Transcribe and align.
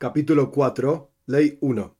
Capítulo 0.00 0.52
4, 0.52 1.10
Ley 1.26 1.58
1. 1.60 1.96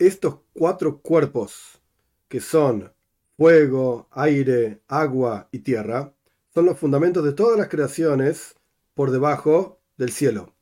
Estos 0.00 0.40
cuatro 0.52 1.00
cuerpos, 1.00 1.80
que 2.26 2.40
son 2.40 2.92
fuego, 3.36 4.08
aire, 4.10 4.82
agua 4.88 5.48
y 5.52 5.60
tierra, 5.60 6.12
son 6.52 6.66
los 6.66 6.76
fundamentos 6.76 7.22
de 7.22 7.32
todas 7.32 7.56
las 7.56 7.68
creaciones 7.68 8.56
por 8.94 9.12
debajo 9.12 9.78
del 9.96 10.10
cielo. 10.10 10.56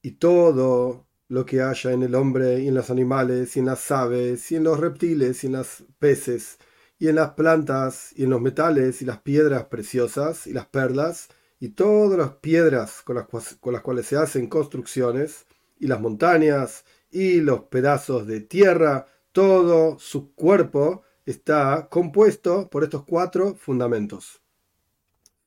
Y 0.00 0.12
todo 0.12 1.08
lo 1.26 1.44
que 1.44 1.60
haya 1.60 1.90
en 1.90 2.04
el 2.04 2.14
hombre 2.14 2.60
y 2.60 2.68
en 2.68 2.74
los 2.74 2.88
animales 2.90 3.56
y 3.56 3.58
en 3.58 3.66
las 3.66 3.90
aves 3.90 4.52
y 4.52 4.54
en 4.54 4.62
los 4.62 4.78
reptiles 4.78 5.42
y 5.42 5.48
en 5.48 5.54
los 5.54 5.82
peces 5.98 6.60
y 7.00 7.08
en 7.08 7.16
las 7.16 7.30
plantas 7.30 8.12
y 8.14 8.22
en 8.22 8.30
los 8.30 8.40
metales 8.40 9.02
y 9.02 9.06
las 9.06 9.22
piedras 9.22 9.64
preciosas 9.64 10.46
y 10.46 10.52
las 10.52 10.66
perlas 10.66 11.30
y 11.58 11.70
todas 11.70 12.16
las 12.16 12.34
piedras 12.36 13.02
las, 13.08 13.56
con 13.56 13.72
las 13.72 13.82
cuales 13.82 14.06
se 14.06 14.16
hacen 14.16 14.46
construcciones 14.46 15.46
y 15.80 15.88
las 15.88 16.00
montañas 16.00 16.84
y 17.10 17.40
los 17.40 17.62
pedazos 17.62 18.26
de 18.26 18.40
tierra, 18.40 19.06
todo 19.32 19.98
su 19.98 20.32
cuerpo 20.34 21.02
está 21.26 21.88
compuesto 21.90 22.68
por 22.70 22.84
estos 22.84 23.04
cuatro 23.04 23.54
fundamentos. 23.56 24.40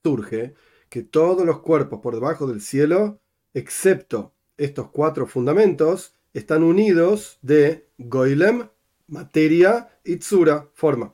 Surge 0.04 0.56
que 0.90 1.04
todos 1.04 1.46
los 1.46 1.60
cuerpos 1.60 2.02
por 2.02 2.16
debajo 2.16 2.48
del 2.48 2.62
cielo, 2.62 3.20
excepto 3.54 4.34
estos 4.58 4.90
cuatro 4.90 5.28
fundamentos, 5.28 6.16
están 6.34 6.64
unidos 6.64 7.38
de 7.42 7.88
Goilem, 7.98 8.70
materia, 9.08 9.90
y 10.04 10.18
Tsura, 10.18 10.70
forma. 10.74 11.14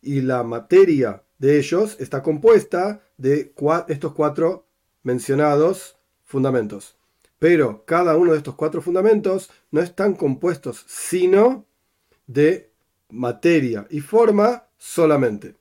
Y 0.00 0.22
la 0.22 0.42
materia 0.42 1.22
de 1.38 1.58
ellos 1.58 1.96
está 2.00 2.22
compuesta 2.22 3.02
de 3.16 3.54
estos 3.88 4.12
cuatro 4.14 4.66
mencionados 5.02 5.96
fundamentos. 6.24 6.96
Pero 7.44 7.84
cada 7.84 8.16
uno 8.16 8.32
de 8.32 8.38
estos 8.38 8.54
cuatro 8.54 8.80
fundamentos 8.80 9.50
no 9.70 9.82
están 9.82 10.14
compuestos 10.14 10.82
sino 10.88 11.66
de 12.26 12.72
materia 13.10 13.86
y 13.90 14.00
forma 14.00 14.68
solamente. 14.78 15.54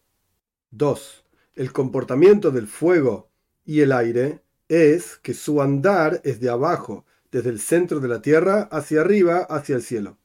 2. 0.72 1.26
El 1.56 1.74
comportamiento 1.74 2.52
del 2.52 2.68
fuego 2.68 3.28
y 3.66 3.82
el 3.82 3.92
aire 3.92 4.40
es 4.70 5.18
que 5.18 5.34
su 5.34 5.62
andar 5.62 6.22
es 6.24 6.40
de 6.40 6.50
abajo, 6.50 7.04
desde 7.34 7.50
el 7.50 7.60
centro 7.60 8.00
de 8.00 8.08
la 8.08 8.22
tierra 8.22 8.70
hacia 8.72 9.02
arriba, 9.02 9.40
hacia 9.40 9.76
el 9.76 9.82
cielo. 9.82 10.18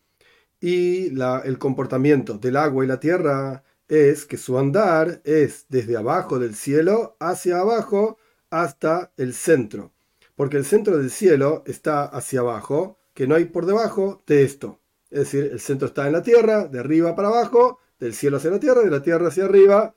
Y 0.61 1.09
el 1.09 1.59
comportamiento 1.59 2.39
del 2.39 2.57
agua 2.57 2.85
y 2.85 2.87
la 2.87 3.01
tierra 3.01 3.65
es 3.89 4.27
que 4.27 4.37
su 4.37 4.61
andar 4.61 5.23
es 5.25 5.67
desde 5.69 5.97
abajo 5.97 6.39
del 6.39 6.55
cielo 6.55 7.17
hacia 7.19 7.59
abajo 7.59 8.17
hasta 8.49 9.11
el 9.17 9.35
centro 9.35 9.93
porque 10.39 10.57
el 10.57 10.65
centro 10.65 10.97
del 10.97 11.11
cielo 11.11 11.65
está 11.67 12.05
hacia 12.05 12.39
abajo, 12.39 13.01
que 13.13 13.27
no 13.27 13.35
hay 13.35 13.47
por 13.47 13.67
debajo 13.67 14.23
de 14.25 14.45
esto. 14.45 14.79
Es 15.11 15.19
decir, 15.19 15.51
el 15.51 15.59
centro 15.59 15.89
está 15.89 16.07
en 16.07 16.13
la 16.13 16.23
tierra, 16.23 16.69
de 16.69 16.79
arriba 16.79 17.17
para 17.17 17.27
abajo, 17.27 17.81
del 17.99 18.15
cielo 18.15 18.37
hacia 18.37 18.53
la 18.53 18.61
tierra, 18.61 18.83
de 18.83 18.91
la 18.91 19.03
tierra 19.03 19.27
hacia 19.27 19.47
arriba, 19.47 19.97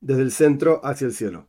desde 0.00 0.22
el 0.22 0.30
centro 0.30 0.80
hacia 0.84 1.08
el 1.08 1.12
cielo. 1.12 1.48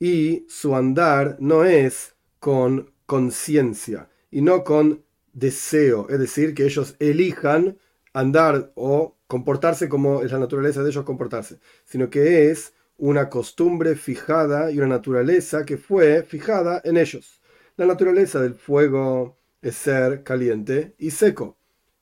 Y 0.00 0.44
su 0.48 0.74
andar 0.74 1.36
no 1.38 1.64
es 1.64 2.16
con 2.40 2.92
conciencia 3.06 4.10
y 4.32 4.42
no 4.42 4.64
con 4.64 5.04
deseo, 5.32 6.08
es 6.10 6.18
decir, 6.18 6.52
que 6.52 6.64
ellos 6.64 6.96
elijan 6.98 7.78
andar 8.12 8.72
o 8.74 9.16
comportarse 9.28 9.88
como 9.88 10.24
es 10.24 10.32
la 10.32 10.40
naturaleza 10.40 10.82
de 10.82 10.90
ellos 10.90 11.04
comportarse, 11.04 11.60
sino 11.84 12.10
que 12.10 12.50
es 12.50 12.72
una 12.98 13.30
costumbre 13.30 13.94
fijada 13.94 14.70
y 14.70 14.78
una 14.78 14.88
naturaleza 14.88 15.64
que 15.64 15.78
fue 15.78 16.24
fijada 16.24 16.82
en 16.84 16.96
ellos. 16.96 17.40
La 17.76 17.86
naturaleza 17.86 18.40
del 18.42 18.54
fuego 18.54 19.38
es 19.62 19.76
ser 19.76 20.24
caliente 20.24 20.94
y 20.98 21.12
seco, 21.12 21.56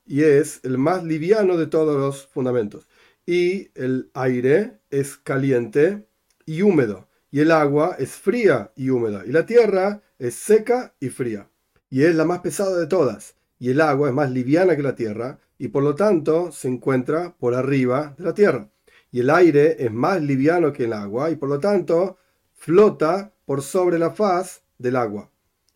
y 0.07 0.23
es 0.23 0.61
el 0.65 0.79
más 0.79 1.05
liviano 1.05 1.57
de 1.59 1.67
todos 1.67 1.97
los 1.97 2.27
fundamentos. 2.27 2.89
Y 3.27 3.71
el 3.75 4.11
aire 4.15 4.79
es 4.91 5.17
caliente 5.19 6.07
y 6.47 6.63
húmedo, 6.63 7.09
y 7.31 7.41
el 7.41 7.51
agua 7.51 7.97
es 7.99 8.13
fría 8.13 8.73
y 8.75 8.89
húmeda, 8.89 9.25
y 9.27 9.33
la 9.33 9.45
tierra 9.45 10.03
es 10.19 10.35
seca 10.35 10.95
y 10.99 11.11
fría, 11.11 11.51
y 11.91 12.05
es 12.05 12.15
la 12.15 12.25
más 12.25 12.41
pesada 12.41 12.79
de 12.79 12.87
todas, 12.87 13.37
y 13.59 13.71
el 13.71 13.83
agua 13.83 14.09
es 14.09 14.15
más 14.15 14.31
liviana 14.31 14.77
que 14.77 14.83
la 14.83 14.95
tierra, 14.95 15.41
y 15.59 15.69
por 15.69 15.83
lo 15.83 15.95
tanto 15.95 16.53
se 16.53 16.69
encuentra 16.69 17.37
por 17.39 17.55
arriba 17.55 18.15
de 18.17 18.25
la 18.25 18.35
tierra 18.35 18.71
y 19.11 19.21
el 19.21 19.31
aire 19.31 19.85
es 19.85 19.93
más 19.93 20.21
liviano 20.21 20.73
que 20.73 20.85
el 20.85 20.93
agua 20.93 21.31
y 21.31 21.37
por 21.37 21.49
lo 21.49 21.59
tanto 21.59 22.19
flota 22.53 23.33
por 23.45 23.63
sobre 23.63 23.99
la 23.99 24.11
faz 24.11 24.63
del 24.79 24.97
agua. 24.97 25.31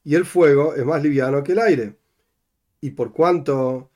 Y 0.05 0.15
el 0.15 0.25
fuego 0.25 0.75
es 0.75 0.85
más 0.85 1.03
liviano 1.03 1.43
que 1.43 1.53
el 1.53 1.61
aire. 1.61 1.97
Y 2.81 2.91
por 2.91 3.13
cuanto 3.13 3.91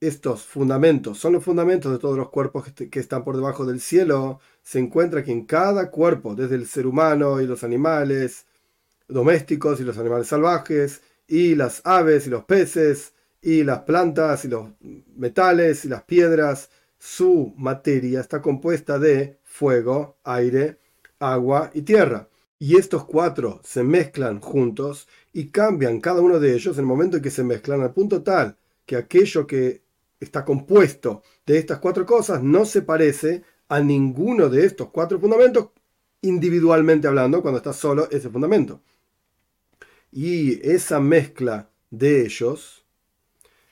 estos 0.00 0.44
fundamentos 0.44 1.18
son 1.18 1.34
los 1.34 1.44
fundamentos 1.44 1.92
de 1.92 1.98
todos 1.98 2.16
los 2.16 2.30
cuerpos 2.30 2.72
que 2.72 2.98
están 2.98 3.22
por 3.22 3.36
debajo 3.36 3.66
del 3.66 3.80
cielo, 3.80 4.40
se 4.62 4.78
encuentra 4.78 5.22
que 5.22 5.32
en 5.32 5.44
cada 5.44 5.90
cuerpo, 5.90 6.34
desde 6.34 6.54
el 6.54 6.66
ser 6.66 6.86
humano 6.86 7.40
y 7.40 7.46
los 7.46 7.62
animales 7.64 8.46
domésticos 9.08 9.80
y 9.80 9.84
los 9.84 9.98
animales 9.98 10.28
salvajes, 10.28 11.02
y 11.28 11.54
las 11.54 11.82
aves 11.84 12.26
y 12.26 12.30
los 12.30 12.44
peces, 12.44 13.12
y 13.42 13.64
las 13.64 13.80
plantas 13.80 14.44
y 14.44 14.48
los 14.48 14.68
metales 15.16 15.84
y 15.84 15.88
las 15.88 16.02
piedras, 16.02 16.70
su 17.00 17.54
materia 17.56 18.20
está 18.20 18.42
compuesta 18.42 18.98
de 18.98 19.38
fuego, 19.42 20.18
aire, 20.22 20.78
agua 21.18 21.70
y 21.72 21.80
tierra. 21.80 22.28
Y 22.58 22.76
estos 22.76 23.06
cuatro 23.06 23.58
se 23.64 23.82
mezclan 23.82 24.40
juntos 24.40 25.08
y 25.32 25.46
cambian 25.48 26.00
cada 26.00 26.20
uno 26.20 26.38
de 26.38 26.54
ellos 26.54 26.76
en 26.76 26.80
el 26.80 26.86
momento 26.86 27.16
en 27.16 27.22
que 27.22 27.30
se 27.30 27.42
mezclan 27.42 27.80
al 27.80 27.94
punto 27.94 28.22
tal 28.22 28.58
que 28.84 28.96
aquello 28.96 29.46
que 29.46 29.82
está 30.20 30.44
compuesto 30.44 31.22
de 31.46 31.56
estas 31.56 31.78
cuatro 31.78 32.04
cosas 32.04 32.42
no 32.42 32.66
se 32.66 32.82
parece 32.82 33.44
a 33.68 33.80
ninguno 33.80 34.50
de 34.50 34.66
estos 34.66 34.90
cuatro 34.90 35.18
fundamentos 35.18 35.70
individualmente 36.20 37.08
hablando 37.08 37.40
cuando 37.40 37.58
está 37.58 37.72
solo 37.72 38.10
ese 38.10 38.28
fundamento. 38.28 38.82
Y 40.12 40.60
esa 40.68 41.00
mezcla 41.00 41.70
de 41.88 42.26
ellos 42.26 42.79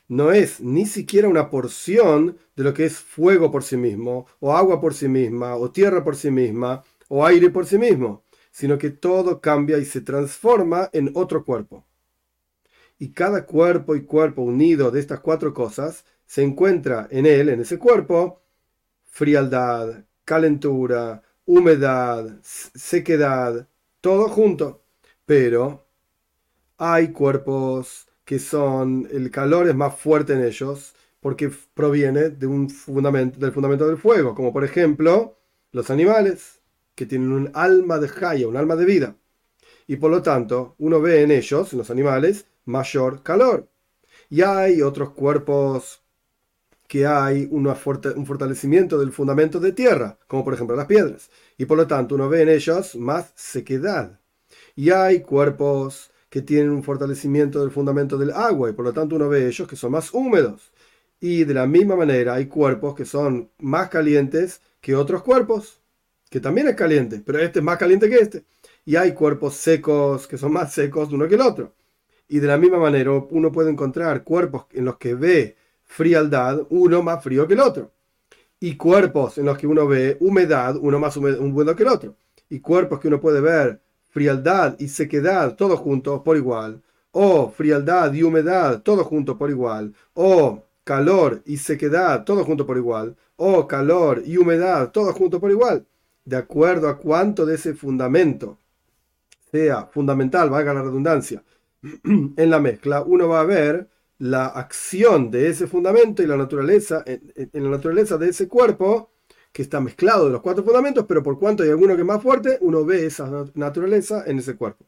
no 0.08 0.32
es 0.32 0.60
ni 0.60 0.86
siquiera 0.86 1.28
una 1.28 1.50
porción 1.50 2.38
de 2.56 2.64
lo 2.64 2.74
que 2.74 2.86
es 2.86 2.98
fuego 2.98 3.50
por 3.50 3.62
sí 3.62 3.76
mismo, 3.76 4.26
o 4.40 4.56
agua 4.56 4.80
por 4.80 4.94
sí 4.94 5.08
misma, 5.08 5.54
o 5.56 5.70
tierra 5.70 6.02
por 6.02 6.16
sí 6.16 6.30
misma, 6.30 6.82
o 7.08 7.24
aire 7.24 7.50
por 7.50 7.66
sí 7.66 7.78
mismo, 7.78 8.24
sino 8.50 8.78
que 8.78 8.90
todo 8.90 9.40
cambia 9.40 9.78
y 9.78 9.84
se 9.84 10.00
transforma 10.00 10.88
en 10.92 11.12
otro 11.14 11.44
cuerpo. 11.44 11.84
Y 12.98 13.12
cada 13.12 13.46
cuerpo 13.46 13.94
y 13.94 14.02
cuerpo 14.04 14.42
unido 14.42 14.90
de 14.90 15.00
estas 15.00 15.20
cuatro 15.20 15.54
cosas 15.54 16.04
se 16.26 16.42
encuentra 16.42 17.06
en 17.10 17.26
él, 17.26 17.48
en 17.50 17.60
ese 17.60 17.78
cuerpo, 17.78 18.42
frialdad, 19.04 20.04
calentura, 20.24 21.22
humedad, 21.44 22.40
sequedad, 22.42 23.68
todo 24.00 24.28
junto. 24.28 24.82
Pero 25.24 25.86
hay 26.76 27.12
cuerpos 27.12 28.07
que 28.28 28.38
son, 28.38 29.08
el 29.10 29.30
calor 29.30 29.70
es 29.70 29.74
más 29.74 29.96
fuerte 29.96 30.34
en 30.34 30.44
ellos 30.44 30.94
porque 31.18 31.50
proviene 31.72 32.28
de 32.28 32.46
un 32.46 32.68
fundamento, 32.68 33.40
del 33.40 33.52
fundamento 33.52 33.88
del 33.88 33.96
fuego, 33.96 34.34
como 34.34 34.52
por 34.52 34.64
ejemplo 34.64 35.38
los 35.72 35.88
animales, 35.88 36.60
que 36.94 37.06
tienen 37.06 37.32
un 37.32 37.50
alma 37.54 37.96
de 37.98 38.06
jaya, 38.06 38.46
un 38.46 38.58
alma 38.58 38.76
de 38.76 38.84
vida. 38.84 39.16
Y 39.86 39.96
por 39.96 40.10
lo 40.10 40.20
tanto, 40.20 40.74
uno 40.76 41.00
ve 41.00 41.22
en 41.22 41.30
ellos, 41.30 41.72
en 41.72 41.78
los 41.78 41.90
animales, 41.90 42.44
mayor 42.66 43.22
calor. 43.22 43.70
Y 44.28 44.42
hay 44.42 44.82
otros 44.82 45.12
cuerpos 45.14 46.02
que 46.86 47.06
hay 47.06 47.48
un 47.50 47.74
fortalecimiento 48.26 48.98
del 48.98 49.10
fundamento 49.10 49.58
de 49.58 49.72
tierra, 49.72 50.18
como 50.26 50.44
por 50.44 50.52
ejemplo 50.52 50.76
las 50.76 50.86
piedras. 50.86 51.30
Y 51.56 51.64
por 51.64 51.78
lo 51.78 51.86
tanto, 51.86 52.16
uno 52.16 52.28
ve 52.28 52.42
en 52.42 52.50
ellos 52.50 52.94
más 52.94 53.32
sequedad. 53.36 54.20
Y 54.76 54.90
hay 54.90 55.22
cuerpos 55.22 56.10
que 56.28 56.42
tienen 56.42 56.70
un 56.70 56.82
fortalecimiento 56.82 57.60
del 57.60 57.70
fundamento 57.70 58.18
del 58.18 58.30
agua 58.32 58.70
y 58.70 58.72
por 58.72 58.84
lo 58.84 58.92
tanto 58.92 59.16
uno 59.16 59.28
ve 59.28 59.46
ellos 59.46 59.66
que 59.68 59.76
son 59.76 59.92
más 59.92 60.12
húmedos. 60.12 60.72
Y 61.20 61.44
de 61.44 61.54
la 61.54 61.66
misma 61.66 61.96
manera 61.96 62.34
hay 62.34 62.46
cuerpos 62.46 62.94
que 62.94 63.04
son 63.04 63.50
más 63.58 63.88
calientes 63.88 64.60
que 64.80 64.94
otros 64.94 65.22
cuerpos, 65.22 65.80
que 66.30 66.40
también 66.40 66.68
es 66.68 66.76
caliente, 66.76 67.22
pero 67.24 67.38
este 67.38 67.60
es 67.60 67.64
más 67.64 67.78
caliente 67.78 68.08
que 68.08 68.16
este. 68.16 68.44
Y 68.84 68.96
hay 68.96 69.12
cuerpos 69.14 69.54
secos 69.54 70.26
que 70.26 70.38
son 70.38 70.52
más 70.52 70.72
secos 70.72 71.08
de 71.08 71.14
uno 71.16 71.28
que 71.28 71.34
el 71.34 71.40
otro. 71.40 71.74
Y 72.28 72.40
de 72.40 72.46
la 72.46 72.58
misma 72.58 72.78
manera 72.78 73.12
uno 73.12 73.50
puede 73.50 73.70
encontrar 73.70 74.22
cuerpos 74.24 74.66
en 74.72 74.84
los 74.84 74.98
que 74.98 75.14
ve 75.14 75.56
frialdad, 75.84 76.66
uno 76.70 77.02
más 77.02 77.22
frío 77.24 77.48
que 77.48 77.54
el 77.54 77.60
otro. 77.60 77.92
Y 78.60 78.76
cuerpos 78.76 79.38
en 79.38 79.46
los 79.46 79.56
que 79.58 79.66
uno 79.66 79.86
ve 79.86 80.16
humedad, 80.20 80.76
uno 80.76 80.98
más 80.98 81.16
húmedo 81.16 81.76
que 81.76 81.82
el 81.82 81.88
otro. 81.88 82.16
Y 82.50 82.60
cuerpos 82.60 83.00
que 83.00 83.08
uno 83.08 83.20
puede 83.20 83.40
ver 83.40 83.80
frialdad 84.18 84.74
y 84.80 84.88
sequedad, 84.88 85.54
todos 85.54 85.78
juntos 85.78 86.22
por 86.24 86.36
igual, 86.36 86.82
o 87.12 87.50
frialdad 87.50 88.12
y 88.12 88.24
humedad, 88.24 88.82
todos 88.82 89.06
juntos 89.06 89.36
por 89.36 89.48
igual, 89.48 89.94
o 90.12 90.64
calor 90.82 91.40
y 91.46 91.56
sequedad, 91.58 92.24
todos 92.24 92.44
juntos 92.44 92.66
por 92.66 92.76
igual, 92.76 93.16
o 93.36 93.68
calor 93.68 94.20
y 94.26 94.36
humedad, 94.36 94.90
todos 94.90 95.14
juntos 95.14 95.38
por 95.38 95.52
igual, 95.52 95.86
de 96.24 96.36
acuerdo 96.36 96.88
a 96.88 96.98
cuánto 96.98 97.46
de 97.46 97.54
ese 97.54 97.74
fundamento 97.74 98.58
sea 99.52 99.86
fundamental, 99.86 100.50
valga 100.50 100.74
la 100.74 100.82
redundancia, 100.82 101.44
en 102.02 102.50
la 102.50 102.58
mezcla, 102.58 103.02
uno 103.02 103.28
va 103.28 103.42
a 103.42 103.44
ver 103.44 103.88
la 104.18 104.46
acción 104.46 105.30
de 105.30 105.48
ese 105.48 105.68
fundamento 105.68 106.24
y 106.24 106.26
la 106.26 106.36
naturaleza, 106.36 107.04
en, 107.06 107.52
la 107.52 107.70
naturaleza 107.70 108.18
de 108.18 108.30
ese 108.30 108.48
cuerpo 108.48 109.12
que 109.52 109.62
está 109.62 109.80
mezclado 109.80 110.26
de 110.26 110.32
los 110.32 110.42
cuatro 110.42 110.64
fundamentos, 110.64 111.06
pero 111.08 111.22
por 111.22 111.38
cuanto 111.38 111.62
hay 111.62 111.70
alguno 111.70 111.94
que 111.94 112.02
es 112.02 112.06
más 112.06 112.22
fuerte, 112.22 112.58
uno 112.60 112.84
ve 112.84 113.06
esa 113.06 113.46
naturaleza 113.54 114.24
en 114.26 114.38
ese 114.38 114.56
cuerpo. 114.56 114.86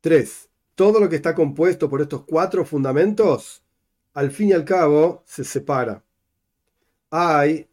3. 0.00 0.48
Todo 0.74 1.00
lo 1.00 1.08
que 1.08 1.16
está 1.16 1.34
compuesto 1.34 1.88
por 1.88 2.00
estos 2.00 2.24
cuatro 2.24 2.64
fundamentos, 2.64 3.62
al 4.14 4.30
fin 4.30 4.50
y 4.50 4.52
al 4.52 4.64
cabo, 4.64 5.22
se 5.26 5.42
separa. 5.44 6.04
Hay 7.10 7.68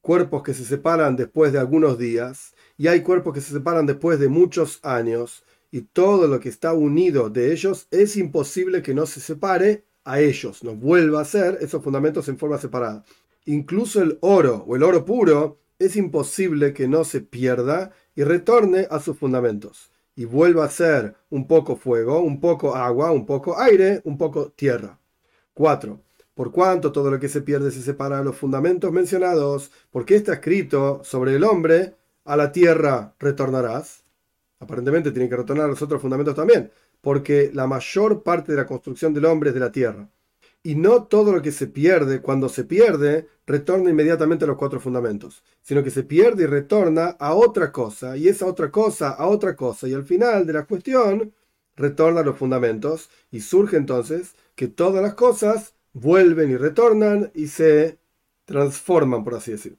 cuerpos 0.00 0.42
que 0.42 0.54
se 0.54 0.64
separan 0.64 1.16
después 1.16 1.52
de 1.52 1.58
algunos 1.58 1.98
días 1.98 2.54
y 2.76 2.88
hay 2.88 3.02
cuerpos 3.02 3.34
que 3.34 3.40
se 3.40 3.52
separan 3.52 3.86
después 3.86 4.18
de 4.18 4.28
muchos 4.28 4.80
años 4.82 5.44
y 5.70 5.82
todo 5.82 6.26
lo 6.28 6.40
que 6.40 6.48
está 6.48 6.72
unido 6.72 7.28
de 7.28 7.52
ellos 7.52 7.88
es 7.90 8.16
imposible 8.16 8.82
que 8.82 8.94
no 8.94 9.04
se 9.04 9.20
separe 9.20 9.84
a 10.08 10.20
ellos, 10.20 10.64
no 10.64 10.74
vuelva 10.74 11.20
a 11.20 11.24
ser 11.26 11.58
esos 11.60 11.84
fundamentos 11.84 12.28
en 12.28 12.38
forma 12.38 12.56
separada. 12.58 13.04
Incluso 13.44 14.02
el 14.02 14.18
oro 14.22 14.64
o 14.66 14.74
el 14.74 14.82
oro 14.82 15.04
puro 15.04 15.58
es 15.78 15.96
imposible 15.96 16.72
que 16.72 16.88
no 16.88 17.04
se 17.04 17.20
pierda 17.20 17.92
y 18.16 18.24
retorne 18.24 18.88
a 18.90 19.00
sus 19.00 19.18
fundamentos 19.18 19.90
y 20.16 20.24
vuelva 20.24 20.64
a 20.64 20.70
ser 20.70 21.14
un 21.30 21.46
poco 21.46 21.76
fuego, 21.76 22.20
un 22.20 22.40
poco 22.40 22.74
agua, 22.74 23.12
un 23.12 23.26
poco 23.26 23.60
aire, 23.60 24.00
un 24.04 24.18
poco 24.18 24.50
tierra. 24.50 24.98
4. 25.54 26.00
Por 26.34 26.52
cuanto 26.52 26.90
todo 26.90 27.10
lo 27.10 27.20
que 27.20 27.28
se 27.28 27.42
pierde 27.42 27.70
se 27.70 27.82
separa 27.82 28.18
de 28.18 28.24
los 28.24 28.36
fundamentos 28.36 28.90
mencionados, 28.90 29.70
porque 29.90 30.16
está 30.16 30.32
escrito 30.32 31.02
sobre 31.04 31.36
el 31.36 31.44
hombre, 31.44 31.94
a 32.24 32.36
la 32.36 32.50
tierra 32.50 33.14
retornarás. 33.18 34.04
Aparentemente 34.58 35.12
tienen 35.12 35.28
que 35.28 35.36
retornar 35.36 35.66
a 35.66 35.68
los 35.68 35.82
otros 35.82 36.00
fundamentos 36.00 36.34
también, 36.34 36.70
porque 37.00 37.50
la 37.54 37.66
mayor 37.66 38.22
parte 38.22 38.52
de 38.52 38.58
la 38.58 38.66
construcción 38.66 39.14
del 39.14 39.26
hombre 39.26 39.50
es 39.50 39.54
de 39.54 39.60
la 39.60 39.72
tierra. 39.72 40.10
Y 40.62 40.74
no 40.74 41.04
todo 41.04 41.32
lo 41.32 41.42
que 41.42 41.52
se 41.52 41.66
pierde, 41.68 42.20
cuando 42.20 42.48
se 42.48 42.64
pierde, 42.64 43.28
retorna 43.46 43.90
inmediatamente 43.90 44.44
a 44.44 44.48
los 44.48 44.58
cuatro 44.58 44.80
fundamentos, 44.80 45.42
sino 45.62 45.82
que 45.82 45.90
se 45.90 46.02
pierde 46.02 46.44
y 46.44 46.46
retorna 46.46 47.16
a 47.18 47.34
otra 47.34 47.72
cosa, 47.72 48.16
y 48.16 48.28
esa 48.28 48.46
otra 48.46 48.70
cosa 48.70 49.10
a 49.10 49.26
otra 49.28 49.56
cosa, 49.56 49.88
y 49.88 49.94
al 49.94 50.04
final 50.04 50.46
de 50.46 50.52
la 50.52 50.66
cuestión 50.66 51.32
retorna 51.76 52.20
a 52.20 52.24
los 52.24 52.36
fundamentos, 52.36 53.08
y 53.30 53.40
surge 53.40 53.76
entonces 53.76 54.34
que 54.56 54.68
todas 54.68 55.02
las 55.02 55.14
cosas 55.14 55.74
vuelven 55.92 56.50
y 56.50 56.56
retornan 56.56 57.30
y 57.34 57.46
se 57.48 57.98
transforman, 58.44 59.24
por 59.24 59.36
así 59.36 59.52
decir. 59.52 59.78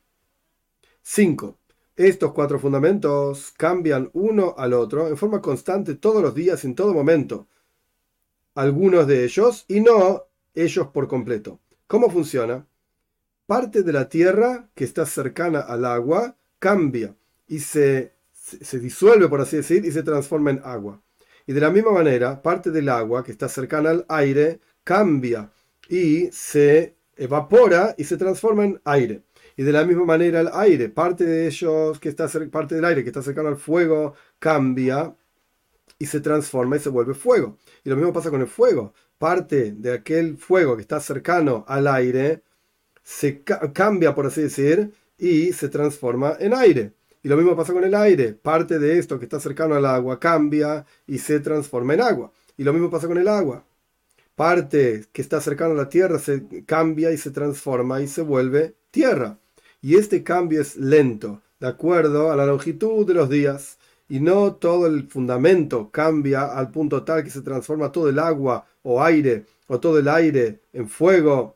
5. 1.04 1.59
Estos 2.00 2.32
cuatro 2.32 2.60
fundamentos 2.60 3.54
cambian 3.58 4.10
uno 4.14 4.56
al 4.58 4.72
otro 4.72 5.10
en 5.10 5.18
forma 5.18 5.42
constante 5.42 5.96
todos 5.96 6.22
los 6.22 6.34
días, 6.34 6.64
en 6.64 6.74
todo 6.74 6.94
momento. 6.94 7.50
Algunos 8.56 9.06
de 9.06 9.26
ellos 9.26 9.66
y 9.68 9.82
no 9.82 10.24
ellos 10.56 10.88
por 10.94 11.10
completo. 11.10 11.60
¿Cómo 11.88 12.10
funciona? 12.10 12.66
Parte 13.46 13.84
de 13.84 13.92
la 13.92 14.08
tierra 14.08 14.70
que 14.76 14.86
está 14.86 15.06
cercana 15.06 15.60
al 15.60 15.84
agua 15.84 16.38
cambia 16.58 17.18
y 17.50 17.60
se, 17.60 18.14
se 18.32 18.80
disuelve, 18.80 19.28
por 19.28 19.42
así 19.42 19.58
decir, 19.58 19.84
y 19.84 19.92
se 19.92 20.02
transforma 20.02 20.52
en 20.52 20.62
agua. 20.64 21.02
Y 21.48 21.52
de 21.52 21.60
la 21.60 21.70
misma 21.70 21.92
manera, 21.92 22.42
parte 22.42 22.72
del 22.72 22.88
agua 22.88 23.26
que 23.26 23.34
está 23.34 23.50
cercana 23.50 23.90
al 23.90 24.06
aire 24.08 24.62
cambia 24.86 25.52
y 25.90 26.30
se 26.32 26.96
evapora 27.18 27.94
y 27.98 28.06
se 28.06 28.16
transforma 28.16 28.64
en 28.64 28.80
aire. 28.86 29.22
Y 29.60 29.64
de 29.64 29.74
la 29.74 29.84
misma 29.84 30.06
manera 30.06 30.40
el 30.40 30.50
aire, 30.54 30.88
parte 30.88 31.26
de 31.26 31.46
ellos 31.46 32.00
que 32.00 32.08
está 32.08 32.30
parte 32.50 32.76
del 32.76 32.86
aire 32.86 33.04
que 33.04 33.10
está 33.10 33.22
cercano 33.22 33.50
al 33.50 33.58
fuego 33.58 34.14
cambia 34.40 35.14
y 35.98 36.06
se 36.06 36.22
transforma 36.22 36.78
y 36.78 36.80
se 36.80 36.88
vuelve 36.88 37.14
fuego. 37.14 37.58
Y 37.84 37.90
lo 37.90 37.98
mismo 37.98 38.14
pasa 38.14 38.30
con 38.30 38.40
el 38.40 38.48
fuego. 38.48 38.94
Parte 39.18 39.74
de 39.74 39.92
aquel 39.92 40.38
fuego 40.38 40.78
que 40.78 40.84
está 40.84 41.02
cercano 41.02 41.66
al 41.68 41.88
aire 41.88 42.42
se 43.04 43.44
cambia, 43.44 44.16
por 44.16 44.28
así 44.28 44.44
decir, 44.44 44.94
y 45.18 45.52
se 45.52 45.68
transforma 45.68 46.38
en 46.40 46.54
aire. 46.54 46.94
Y 47.22 47.28
lo 47.28 47.36
mismo 47.36 47.54
pasa 47.58 47.74
con 47.74 47.84
el 47.84 47.96
aire. 47.96 48.32
Parte 48.32 48.80
de 48.80 48.98
esto 48.98 49.20
que 49.20 49.26
está 49.26 49.42
cercano 49.42 49.76
al 49.76 49.86
agua 49.86 50.22
cambia 50.22 50.86
y 51.06 51.18
se 51.18 51.42
transforma 51.42 51.96
en 51.96 52.02
agua. 52.02 52.32
Y 52.56 52.64
lo 52.64 52.72
mismo 52.72 52.90
pasa 52.90 53.10
con 53.10 53.18
el 53.18 53.28
agua. 53.28 53.66
Parte 54.36 55.04
que 55.12 55.22
está 55.22 55.42
cercano 55.42 55.74
a 55.74 55.84
la 55.84 55.90
tierra 55.90 56.18
se 56.18 56.64
cambia 56.66 57.12
y 57.12 57.18
se 57.18 57.32
transforma 57.32 58.00
y 58.00 58.08
se 58.08 58.22
vuelve 58.22 58.76
tierra. 58.90 59.38
Y 59.82 59.96
este 59.96 60.24
cambio 60.24 60.62
es 60.62 60.76
lento, 60.76 61.42
de 61.60 61.68
acuerdo 61.68 62.32
a 62.32 62.36
la 62.36 62.46
longitud 62.46 63.06
de 63.06 63.14
los 63.14 63.30
días. 63.30 63.78
Y 64.10 64.20
no 64.20 64.56
todo 64.56 64.88
el 64.88 65.08
fundamento 65.08 65.90
cambia 65.92 66.46
al 66.46 66.72
punto 66.72 67.04
tal 67.04 67.24
que 67.24 67.30
se 67.30 67.42
transforma 67.42 67.92
todo 67.92 68.10
el 68.10 68.20
agua 68.20 68.66
o 68.82 69.02
aire 69.04 69.46
o 69.68 69.80
todo 69.80 70.00
el 70.00 70.08
aire 70.08 70.62
en 70.74 70.90
fuego, 70.90 71.56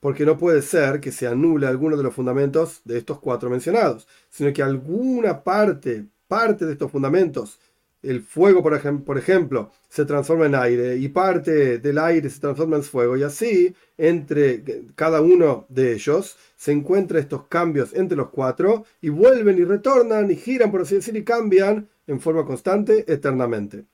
porque 0.00 0.24
no 0.24 0.38
puede 0.38 0.62
ser 0.62 1.00
que 1.00 1.12
se 1.12 1.26
anule 1.26 1.66
alguno 1.66 1.96
de 1.96 2.02
los 2.02 2.14
fundamentos 2.14 2.80
de 2.84 2.98
estos 2.98 3.20
cuatro 3.20 3.50
mencionados, 3.50 4.08
sino 4.30 4.52
que 4.52 4.62
alguna 4.62 5.44
parte, 5.44 6.06
parte 6.26 6.64
de 6.64 6.72
estos 6.72 6.90
fundamentos 6.90 7.60
el 8.04 8.22
fuego, 8.22 8.62
por, 8.62 9.04
por, 9.04 9.18
ejemplo, 9.18 9.70
se 9.88 10.04
transforma 10.04 10.46
en 10.46 10.54
aire 10.54 10.96
y 10.96 11.08
parte 11.08 11.78
del 11.78 11.98
aire 11.98 12.30
se 12.30 12.40
transforma 12.40 12.76
en 12.76 12.82
fuego 12.82 13.16
y 13.16 13.22
así 13.22 13.74
entre 13.98 14.62
cada 14.94 15.20
uno 15.20 15.66
de 15.68 15.92
ellos 15.92 16.36
se 16.56 16.72
encuentran 16.72 17.20
estos 17.20 17.46
cambios 17.48 17.94
entre 17.94 18.16
los 18.16 18.30
cuatro 18.30 18.84
y 19.00 19.08
vuelven 19.08 19.58
y 19.58 19.64
retornan 19.64 20.30
y 20.30 20.36
giran, 20.36 20.70
por 20.70 20.82
así 20.82 20.96
decir, 20.96 21.16
y 21.16 21.24
cambian 21.24 21.88
en 22.06 22.20
forma 22.20 22.44
constante 22.44 23.10
eternamente. 23.12 23.84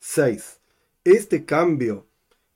6. 0.00 0.60
Este 1.04 1.44
cambio 1.44 2.06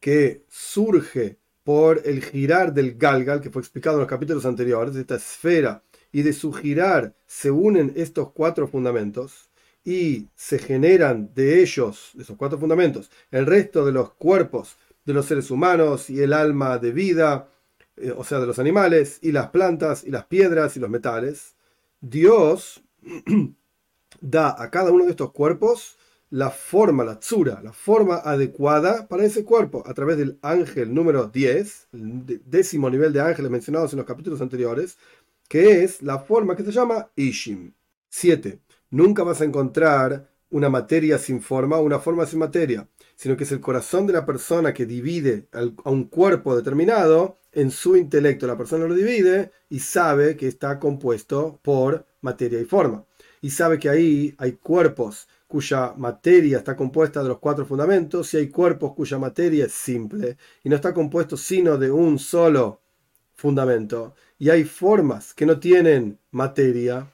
que 0.01 0.45
surge 0.49 1.39
por 1.65 2.03
el 2.05 2.23
girar 2.23 2.75
del 2.75 2.95
Galgal, 2.95 3.41
que 3.41 3.51
fue 3.51 3.63
explicado 3.63 3.97
en 3.97 4.01
los 4.01 4.09
capítulos 4.09 4.47
anteriores, 4.47 4.95
de 4.95 5.03
esta 5.03 5.17
esfera, 5.17 5.83
y 6.11 6.23
de 6.23 6.33
su 6.33 6.53
girar 6.53 7.15
se 7.27 7.51
unen 7.51 7.93
estos 7.97 8.33
cuatro 8.33 8.69
fundamentos, 8.69 9.51
y 9.85 10.29
se 10.35 10.59
generan 10.59 11.31
de 11.35 11.63
ellos, 11.63 12.11
de 12.15 12.23
esos 12.23 12.37
cuatro 12.37 12.59
fundamentos, 12.59 13.11
el 13.31 13.47
resto 13.47 13.85
de 13.85 13.93
los 13.93 14.13
cuerpos 14.15 14.77
de 15.05 15.13
los 15.13 15.27
seres 15.27 15.51
humanos 15.51 16.11
y 16.11 16.21
el 16.21 16.33
alma 16.33 16.79
de 16.79 16.93
vida, 16.93 17.49
eh, 17.97 18.13
o 18.17 18.25
sea, 18.25 18.39
de 18.41 18.47
los 18.47 18.59
animales, 18.59 19.19
y 19.23 19.33
las 19.33 19.51
plantas, 19.51 20.05
y 20.05 20.11
las 20.11 20.27
piedras, 20.27 20.77
y 20.77 20.81
los 20.81 20.91
metales, 20.91 21.57
Dios 22.01 22.83
da 24.21 24.63
a 24.63 24.71
cada 24.71 24.91
uno 24.93 25.05
de 25.05 25.11
estos 25.11 25.33
cuerpos 25.33 25.97
la 26.31 26.51
forma, 26.51 27.05
la 27.05 27.21
tsura, 27.21 27.61
la 27.63 27.73
forma 27.75 28.17
adecuada 28.17 29.07
para 29.07 29.25
ese 29.25 29.45
cuerpo, 29.45 29.83
a 29.87 29.93
través 29.93 30.17
del 30.17 30.39
ángel 30.41 30.95
número 30.95 31.27
10, 31.27 31.89
el 31.93 32.41
décimo 32.47 32.89
nivel 32.89 33.13
de 33.13 33.21
ángeles 33.21 33.51
mencionados 33.51 33.93
en 33.93 33.99
los 33.99 34.07
capítulos 34.07 34.41
anteriores, 34.41 34.97
que 35.49 35.85
es 35.85 36.01
la 36.01 36.19
forma 36.19 36.57
que 36.57 36.65
se 36.65 36.73
llama 36.73 37.11
Ishim. 37.17 37.75
7. 38.09 38.61
Nunca 38.93 39.23
vas 39.23 39.41
a 39.41 39.45
encontrar 39.45 40.29
una 40.51 40.69
materia 40.69 41.17
sin 41.17 41.41
forma 41.41 41.79
o 41.79 41.83
una 41.83 41.99
forma 41.99 42.27
sin 42.27 42.41
materia, 42.41 42.87
sino 43.17 43.39
que 43.39 43.45
es 43.45 43.53
el 43.53 43.61
corazón 43.61 44.07
de 44.07 44.13
la 44.13 44.27
persona 44.27 44.75
que 44.75 44.85
divide 44.85 45.49
a 45.51 45.91
un 45.91 46.05
cuerpo 46.05 46.55
determinado 46.55 47.39
en 47.53 47.71
su 47.71 47.97
intelecto. 47.97 48.47
La 48.47 48.59
persona 48.59 48.87
lo 48.87 48.95
divide 48.95 49.51
y 49.71 49.79
sabe 49.79 50.37
que 50.37 50.47
está 50.47 50.79
compuesto 50.79 51.59
por 51.63 52.05
materia 52.21 52.61
y 52.61 52.67
forma. 52.67 53.07
Y 53.41 53.49
sabe 53.49 53.79
que 53.79 53.89
ahí 53.89 54.35
hay 54.37 54.53
cuerpos 54.53 55.27
cuya 55.49 55.95
materia 55.97 56.59
está 56.59 56.77
compuesta 56.77 57.23
de 57.23 57.31
los 57.31 57.39
cuatro 57.39 57.65
fundamentos 57.65 58.35
y 58.35 58.37
hay 58.37 58.49
cuerpos 58.49 58.93
cuya 58.95 59.19
materia 59.19 59.65
es 59.65 59.73
simple 59.73 60.37
y 60.63 60.69
no 60.69 60.77
está 60.77 60.93
compuesto 60.93 61.39
sino 61.39 61.79
de 61.79 61.91
un 61.91 62.19
solo 62.19 62.83
fundamento. 63.35 64.15
Y 64.39 64.51
hay 64.51 64.65
formas 64.65 65.33
que 65.33 65.47
no 65.47 65.59
tienen 65.59 66.19
materia 66.31 67.11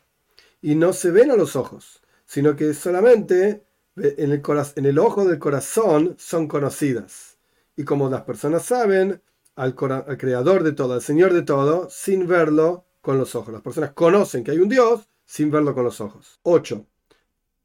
y 0.60 0.74
no 0.74 0.92
se 0.92 1.10
ven 1.10 1.30
a 1.30 1.36
los 1.36 1.56
ojos, 1.56 2.02
sino 2.24 2.56
que 2.56 2.74
solamente 2.74 3.64
en 3.96 4.32
el, 4.32 4.98
ojo 4.98 5.24
del 5.24 5.38
corazón 5.38 6.14
son 6.18 6.46
conocidas. 6.48 7.38
Y 7.76 7.84
como 7.84 8.08
las 8.10 8.22
personas 8.22 8.64
saben, 8.64 9.22
al, 9.56 9.74
al, 10.06 10.18
creador 10.18 10.62
de 10.62 10.72
todo, 10.72 10.94
al 10.94 11.02
Señor 11.02 11.32
de 11.32 11.42
todo, 11.42 11.88
sin 11.90 12.26
verlo 12.26 12.84
con 13.00 13.18
los 13.18 13.34
ojos. 13.34 13.52
Las 13.52 13.62
personas 13.62 13.92
conocen 13.92 14.44
que 14.44 14.52
hay 14.52 14.58
un 14.58 14.68
Dios 14.68 15.08
sin 15.24 15.50
verlo 15.50 15.74
con 15.74 15.84
los 15.84 16.00
ojos. 16.00 16.38
8. 16.42 16.86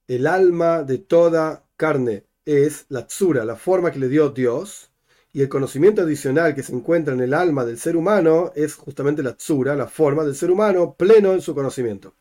El 0.07 0.27
alma 0.27 0.83
de 0.83 0.97
toda 0.97 1.65
carne 1.77 2.25
es 2.45 2.85
la 2.89 3.07
tsura, 3.07 3.45
la 3.45 3.55
forma 3.55 3.91
que 3.91 3.99
le 3.99 4.09
dio 4.09 4.29
Dios, 4.29 4.91
y 5.35 5.41
el 5.41 5.49
conocimiento 5.49 6.03
adicional 6.03 6.53
que 6.53 6.61
se 6.61 6.73
encuentra 6.73 7.13
en 7.15 7.21
el 7.21 7.33
alma 7.33 7.65
del 7.65 7.79
ser 7.79 7.97
humano 7.97 8.51
es 8.55 8.75
justamente 8.75 9.23
la 9.23 9.35
tsura, 9.35 9.75
la 9.75 9.87
forma 9.87 10.23
del 10.23 10.35
ser 10.35 10.51
humano 10.51 10.93
pleno 10.95 11.33
en 11.33 11.41
su 11.41 11.55
conocimiento. 11.55 12.13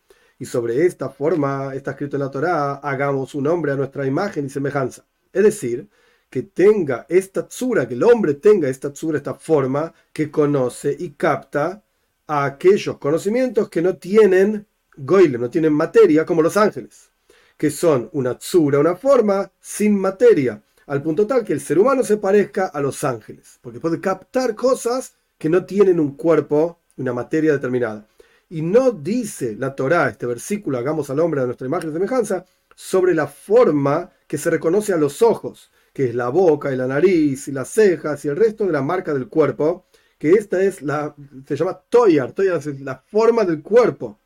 Y 0.42 0.44
sobre 0.44 0.84
esta 0.86 1.08
forma 1.08 1.72
está 1.72 1.92
escrito 1.92 2.16
en 2.16 2.22
la 2.22 2.30
Torá, 2.32 2.74
hagamos 2.74 3.32
un 3.36 3.46
hombre 3.46 3.70
a 3.70 3.76
nuestra 3.76 4.04
imagen 4.08 4.46
y 4.46 4.48
semejanza. 4.48 5.04
Es 5.32 5.44
decir, 5.44 5.86
que 6.28 6.42
tenga 6.42 7.06
esta 7.08 7.46
tsura, 7.46 7.86
que 7.86 7.94
el 7.94 8.02
hombre 8.02 8.34
tenga 8.34 8.68
esta 8.68 8.92
tsura, 8.92 9.18
esta 9.18 9.34
forma, 9.34 9.94
que 10.12 10.32
conoce 10.32 10.96
y 10.98 11.10
capta 11.10 11.84
a 12.26 12.44
aquellos 12.44 12.98
conocimientos 12.98 13.68
que 13.68 13.82
no 13.82 13.98
tienen 13.98 14.66
goyle, 14.96 15.38
no 15.38 15.48
tienen 15.48 15.74
materia, 15.74 16.26
como 16.26 16.42
los 16.42 16.56
ángeles, 16.56 17.10
que 17.56 17.70
son 17.70 18.10
una 18.12 18.36
tsura, 18.36 18.80
una 18.80 18.96
forma 18.96 19.48
sin 19.60 19.96
materia, 19.96 20.60
al 20.88 21.04
punto 21.04 21.24
tal 21.24 21.44
que 21.44 21.52
el 21.52 21.60
ser 21.60 21.78
humano 21.78 22.02
se 22.02 22.16
parezca 22.16 22.66
a 22.66 22.80
los 22.80 23.04
ángeles, 23.04 23.60
porque 23.60 23.78
puede 23.78 24.00
captar 24.00 24.56
cosas 24.56 25.14
que 25.38 25.48
no 25.48 25.64
tienen 25.64 26.00
un 26.00 26.16
cuerpo, 26.16 26.80
una 26.96 27.12
materia 27.12 27.52
determinada. 27.52 28.08
Y 28.52 28.60
no 28.60 28.92
dice 28.92 29.56
la 29.58 29.74
Torá, 29.74 30.10
este 30.10 30.26
versículo, 30.26 30.76
hagamos 30.76 31.08
al 31.08 31.20
hombre 31.20 31.40
a 31.40 31.46
nuestra 31.46 31.66
imagen 31.66 31.88
y 31.88 31.94
semejanza, 31.94 32.44
sobre 32.74 33.14
la 33.14 33.26
forma 33.26 34.10
que 34.26 34.36
se 34.36 34.50
reconoce 34.50 34.92
a 34.92 34.98
los 34.98 35.22
ojos, 35.22 35.70
que 35.94 36.10
es 36.10 36.14
la 36.14 36.28
boca 36.28 36.70
y 36.70 36.76
la 36.76 36.86
nariz 36.86 37.48
y 37.48 37.52
las 37.52 37.70
cejas 37.70 38.22
y 38.26 38.28
el 38.28 38.36
resto 38.36 38.66
de 38.66 38.72
la 38.72 38.82
marca 38.82 39.14
del 39.14 39.28
cuerpo, 39.28 39.86
que 40.18 40.32
esta 40.32 40.62
es 40.62 40.82
la, 40.82 41.16
se 41.48 41.56
llama 41.56 41.80
Toyar, 41.88 42.32
Toyar 42.32 42.58
es 42.58 42.78
la 42.82 42.98
forma 42.98 43.46
del 43.46 43.62
cuerpo. 43.62 44.18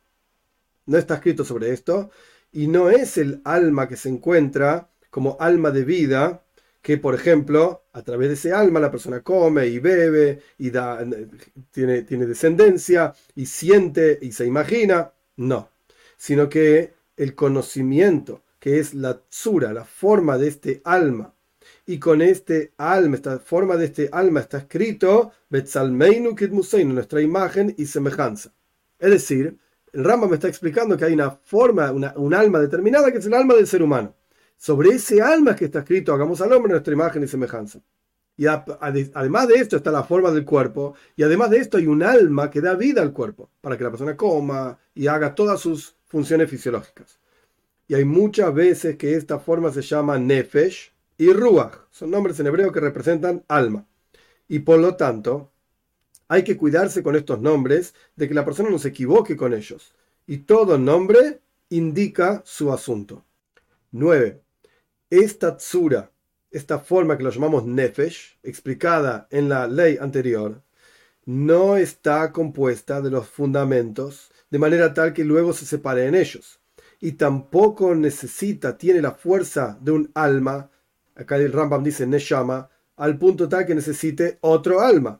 No 0.87 0.97
está 0.97 1.13
escrito 1.15 1.45
sobre 1.45 1.71
esto, 1.71 2.11
y 2.51 2.67
no 2.67 2.89
es 2.89 3.17
el 3.17 3.39
alma 3.45 3.87
que 3.87 3.95
se 3.95 4.09
encuentra 4.09 4.89
como 5.09 5.37
alma 5.39 5.71
de 5.71 5.85
vida, 5.85 6.43
que 6.87 6.97
por 6.97 7.15
ejemplo, 7.15 7.83
a 7.91 8.01
través 8.01 8.29
de 8.29 8.35
ese 8.35 8.53
alma 8.53 8.79
la 8.79 8.89
persona 8.89 9.19
come 9.19 9.67
y 9.67 9.77
bebe 9.77 10.39
y 10.57 10.69
da, 10.69 11.05
tiene, 11.69 12.03
tiene 12.03 12.25
descendencia 12.25 13.13
y 13.35 13.45
siente 13.45 14.17
y 14.21 14.31
se 14.31 14.45
imagina. 14.45 15.11
No, 15.35 15.69
sino 16.15 16.47
que 16.47 16.93
el 17.17 17.35
conocimiento, 17.35 18.41
que 18.57 18.79
es 18.79 18.93
la 18.93 19.19
tsura, 19.29 19.73
la 19.73 19.83
forma 19.83 20.37
de 20.37 20.47
este 20.47 20.81
alma, 20.85 21.33
y 21.85 21.99
con 21.99 22.21
este 22.21 22.71
alma, 22.77 23.17
esta 23.17 23.39
forma 23.39 23.75
de 23.75 23.83
este 23.87 24.07
alma 24.13 24.39
está 24.39 24.59
escrito 24.59 25.33
Betzalmeinu 25.49 26.37
Kidmuseinu, 26.37 26.93
nuestra 26.93 27.19
imagen 27.19 27.75
y 27.77 27.87
semejanza. 27.87 28.53
Es 28.97 29.11
decir, 29.11 29.57
el 29.91 30.05
Rambam 30.05 30.29
me 30.29 30.35
está 30.35 30.47
explicando 30.47 30.95
que 30.95 31.03
hay 31.03 31.13
una 31.15 31.31
forma, 31.31 31.91
una, 31.91 32.13
un 32.15 32.33
alma 32.33 32.59
determinada 32.59 33.11
que 33.11 33.17
es 33.17 33.25
el 33.25 33.33
alma 33.33 33.55
del 33.55 33.67
ser 33.67 33.83
humano. 33.83 34.15
Sobre 34.57 34.89
ese 34.89 35.21
alma 35.21 35.55
que 35.55 35.65
está 35.65 35.79
escrito, 35.79 36.13
hagamos 36.13 36.41
al 36.41 36.51
hombre 36.53 36.71
nuestra 36.71 36.93
imagen 36.93 37.23
y 37.23 37.27
semejanza. 37.27 37.79
Y 38.35 38.45
además 38.45 39.47
de 39.47 39.55
esto 39.55 39.77
está 39.77 39.91
la 39.91 40.03
forma 40.03 40.31
del 40.31 40.45
cuerpo, 40.45 40.93
y 41.15 41.23
además 41.23 41.49
de 41.49 41.57
esto 41.57 41.77
hay 41.77 41.87
un 41.87 42.03
alma 42.03 42.51
que 42.51 42.61
da 42.61 42.75
vida 42.75 43.01
al 43.01 43.13
cuerpo, 43.13 43.49
para 43.61 43.77
que 43.77 43.83
la 43.83 43.89
persona 43.89 44.15
coma 44.15 44.77
y 44.93 45.07
haga 45.07 45.33
todas 45.33 45.59
sus 45.59 45.95
funciones 46.05 46.49
fisiológicas. 46.49 47.19
Y 47.87 47.95
hay 47.95 48.05
muchas 48.05 48.53
veces 48.53 48.97
que 48.97 49.15
esta 49.15 49.39
forma 49.39 49.71
se 49.71 49.81
llama 49.81 50.19
nefesh, 50.19 50.91
y 51.17 51.33
Ruach. 51.33 51.73
Son 51.89 52.11
nombres 52.11 52.39
en 52.39 52.47
hebreo 52.47 52.71
que 52.71 52.79
representan 52.79 53.43
alma. 53.47 53.87
Y 54.47 54.59
por 54.59 54.79
lo 54.79 54.95
tanto, 54.95 55.51
hay 56.27 56.43
que 56.43 56.57
cuidarse 56.57 57.01
con 57.01 57.15
estos 57.15 57.41
nombres 57.41 57.95
de 58.15 58.27
que 58.27 58.33
la 58.33 58.45
persona 58.45 58.69
no 58.69 58.79
se 58.79 58.89
equivoque 58.89 59.35
con 59.35 59.53
ellos. 59.53 59.95
Y 60.27 60.39
todo 60.39 60.77
nombre 60.77 61.41
indica 61.69 62.41
su 62.45 62.71
asunto. 62.71 63.25
9. 63.91 64.41
Esta 65.09 65.57
tsura, 65.57 66.11
esta 66.51 66.79
forma 66.79 67.17
que 67.17 67.23
lo 67.23 67.29
llamamos 67.29 67.65
nefesh, 67.65 68.39
explicada 68.43 69.27
en 69.31 69.49
la 69.49 69.67
ley 69.67 69.97
anterior, 69.99 70.61
no 71.25 71.77
está 71.77 72.31
compuesta 72.31 73.01
de 73.01 73.11
los 73.11 73.27
fundamentos 73.27 74.31
de 74.49 74.59
manera 74.59 74.93
tal 74.93 75.13
que 75.13 75.23
luego 75.23 75.53
se 75.53 75.65
separe 75.65 76.07
en 76.07 76.15
ellos. 76.15 76.59
Y 76.99 77.13
tampoco 77.13 77.93
necesita, 77.95 78.77
tiene 78.77 79.01
la 79.01 79.11
fuerza 79.11 79.77
de 79.81 79.91
un 79.91 80.11
alma 80.13 80.71
acá 81.17 81.37
el 81.37 81.51
Rambam 81.51 81.83
dice 81.83 82.05
Neshama, 82.05 82.69
al 82.97 83.17
punto 83.17 83.49
tal 83.49 83.65
que 83.65 83.75
necesite 83.75 84.37
otro 84.41 84.81
alma. 84.81 85.19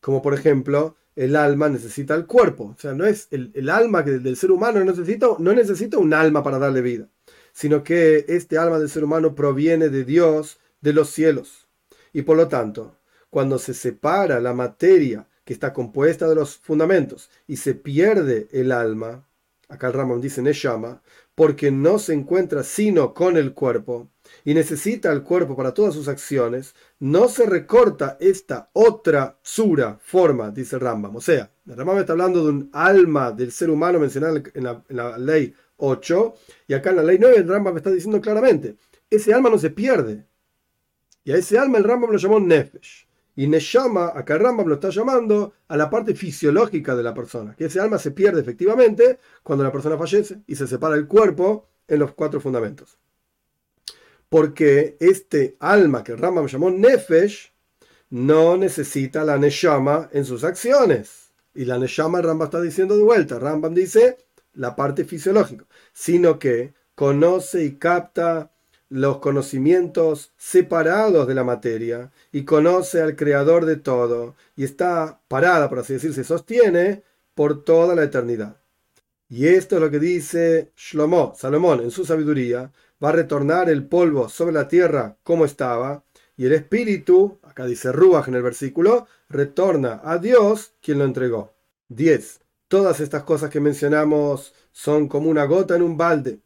Como 0.00 0.22
por 0.22 0.34
ejemplo, 0.34 0.96
el 1.16 1.34
alma 1.36 1.68
necesita 1.68 2.14
el 2.14 2.26
cuerpo. 2.26 2.74
O 2.76 2.80
sea, 2.80 2.94
no 2.94 3.04
es 3.04 3.28
el, 3.30 3.68
alma 3.68 4.04
que 4.04 4.12
del 4.12 4.36
ser 4.36 4.52
humano 4.52 4.78
no 4.78 4.86
necesita, 4.86 5.26
no 5.38 5.52
necesita 5.52 5.98
un 5.98 6.14
alma 6.14 6.42
para 6.42 6.58
darle 6.58 6.80
vida, 6.80 7.08
sino 7.58 7.82
que 7.82 8.24
este 8.28 8.56
alma 8.56 8.78
del 8.78 8.88
ser 8.88 9.02
humano 9.02 9.34
proviene 9.34 9.88
de 9.88 10.04
Dios, 10.04 10.60
de 10.80 10.92
los 10.92 11.10
cielos. 11.10 11.66
Y 12.12 12.22
por 12.22 12.36
lo 12.36 12.46
tanto, 12.46 12.94
cuando 13.30 13.58
se 13.58 13.74
separa 13.74 14.38
la 14.38 14.54
materia 14.54 15.26
que 15.44 15.54
está 15.54 15.72
compuesta 15.72 16.28
de 16.28 16.36
los 16.36 16.56
fundamentos 16.56 17.30
y 17.48 17.56
se 17.56 17.74
pierde 17.74 18.46
el 18.52 18.70
alma, 18.70 19.26
acá 19.68 19.88
el 19.88 19.94
Rambam 19.94 20.20
dice 20.20 20.40
Neshama, 20.40 21.02
porque 21.34 21.72
no 21.72 21.98
se 21.98 22.14
encuentra 22.14 22.62
sino 22.62 23.12
con 23.12 23.36
el 23.36 23.54
cuerpo, 23.54 24.08
y 24.44 24.54
necesita 24.54 25.10
el 25.10 25.24
cuerpo 25.24 25.56
para 25.56 25.74
todas 25.74 25.94
sus 25.94 26.06
acciones, 26.06 26.76
no 27.00 27.28
se 27.28 27.44
recorta 27.44 28.16
esta 28.20 28.70
otra 28.72 29.36
tsura, 29.42 29.98
forma, 30.00 30.52
dice 30.52 30.78
Rambam. 30.78 31.16
O 31.16 31.20
sea, 31.20 31.50
el 31.66 31.76
Rambam 31.76 31.98
está 31.98 32.12
hablando 32.12 32.44
de 32.44 32.50
un 32.50 32.70
alma 32.72 33.32
del 33.32 33.50
ser 33.50 33.70
humano 33.70 33.98
mencionado 33.98 34.40
en 34.54 34.64
la, 34.64 35.18
ley 35.18 35.54
8, 35.78 36.34
y 36.68 36.74
acá 36.74 36.90
en 36.90 36.96
la 36.96 37.02
ley 37.02 37.18
9 37.18 37.36
el 37.38 37.48
Rambam 37.48 37.76
está 37.76 37.90
diciendo 37.90 38.20
claramente, 38.20 38.76
ese 39.10 39.32
alma 39.32 39.50
no 39.50 39.58
se 39.58 39.70
pierde. 39.70 40.26
Y 41.24 41.32
a 41.32 41.36
ese 41.36 41.58
alma 41.58 41.78
el 41.78 41.84
Rambam 41.84 42.10
lo 42.10 42.18
llamó 42.18 42.38
Nefesh. 42.38 43.08
Y 43.36 43.46
Neshama, 43.46 44.12
acá 44.14 44.34
el 44.34 44.40
Rambam 44.40 44.66
lo 44.66 44.74
está 44.74 44.90
llamando 44.90 45.54
a 45.68 45.76
la 45.76 45.88
parte 45.88 46.14
fisiológica 46.14 46.96
de 46.96 47.02
la 47.02 47.14
persona, 47.14 47.54
que 47.56 47.66
ese 47.66 47.80
alma 47.80 47.98
se 47.98 48.10
pierde 48.10 48.40
efectivamente 48.40 49.18
cuando 49.42 49.64
la 49.64 49.72
persona 49.72 49.96
fallece 49.96 50.42
y 50.46 50.56
se 50.56 50.66
separa 50.66 50.96
el 50.96 51.06
cuerpo 51.06 51.68
en 51.86 52.00
los 52.00 52.12
cuatro 52.12 52.40
fundamentos 52.40 52.98
porque 54.28 54.96
este 55.00 55.56
alma 55.60 56.04
que 56.04 56.12
el 56.12 56.18
Rambam 56.18 56.46
llamó 56.46 56.70
Nefesh 56.70 57.52
no 58.10 58.56
necesita 58.56 59.24
la 59.24 59.38
Neshama 59.38 60.08
en 60.12 60.24
sus 60.24 60.44
acciones. 60.44 61.32
Y 61.54 61.64
la 61.64 61.78
Neshama 61.78 62.18
el 62.18 62.24
Rambam 62.24 62.46
está 62.46 62.60
diciendo 62.60 62.96
de 62.96 63.04
vuelta. 63.04 63.38
Rambam 63.38 63.74
dice 63.74 64.18
la 64.58 64.76
parte 64.76 65.04
fisiológica, 65.04 65.64
sino 65.92 66.38
que 66.38 66.74
conoce 66.94 67.64
y 67.64 67.76
capta 67.76 68.50
los 68.88 69.18
conocimientos 69.18 70.32
separados 70.36 71.28
de 71.28 71.34
la 71.34 71.44
materia 71.44 72.10
y 72.32 72.44
conoce 72.44 73.00
al 73.00 73.14
creador 73.14 73.66
de 73.66 73.76
todo 73.76 74.34
y 74.56 74.64
está 74.64 75.20
parada, 75.28 75.68
por 75.68 75.78
así 75.78 75.92
decir, 75.94 76.12
se 76.12 76.24
sostiene 76.24 77.04
por 77.34 77.64
toda 77.64 77.94
la 77.94 78.02
eternidad. 78.02 78.56
Y 79.28 79.46
esto 79.46 79.76
es 79.76 79.82
lo 79.82 79.90
que 79.90 80.00
dice 80.00 80.72
Shlomo, 80.76 81.34
Salomón, 81.36 81.80
en 81.80 81.90
su 81.90 82.04
sabiduría, 82.04 82.72
va 83.02 83.10
a 83.10 83.12
retornar 83.12 83.70
el 83.70 83.86
polvo 83.86 84.28
sobre 84.28 84.54
la 84.54 84.66
tierra 84.66 85.18
como 85.22 85.44
estaba, 85.44 86.02
y 86.36 86.46
el 86.46 86.52
espíritu, 86.52 87.38
acá 87.42 87.66
dice 87.66 87.92
Ruach 87.92 88.28
en 88.28 88.34
el 88.34 88.42
versículo, 88.42 89.06
retorna 89.28 90.00
a 90.02 90.18
Dios 90.18 90.72
quien 90.80 90.98
lo 90.98 91.04
entregó. 91.04 91.52
10. 91.88 92.40
Todas 92.68 93.00
estas 93.00 93.22
cosas 93.22 93.48
que 93.48 93.60
mencionamos 93.60 94.54
son 94.72 95.08
como 95.08 95.30
una 95.30 95.46
gota 95.46 95.74
en 95.74 95.80
un 95.80 95.96
balde, 95.96 96.42